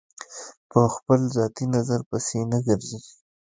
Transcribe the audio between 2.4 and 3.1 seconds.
نه ګرځي.